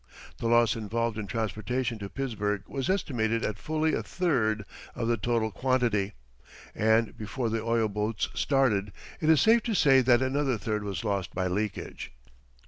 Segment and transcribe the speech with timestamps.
[0.39, 5.15] The loss involved in transportation to Pittsburgh was estimated at fully a third of the
[5.15, 6.13] total quantity,
[6.73, 11.03] and before the oil boats started it is safe to say that another third was
[11.03, 12.11] lost by leakage.